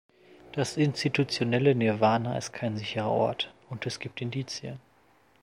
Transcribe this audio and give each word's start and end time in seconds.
Das 0.53 0.77
institutionelle 0.77 1.75
Nirwana 1.75 2.35
ist 2.35 2.53
kein 2.53 2.75
sicherer 2.75 3.11
Ort, 3.11 3.53
und 3.69 3.85
es 3.85 3.99
gibt 3.99 4.19
Indizien. 4.19 4.79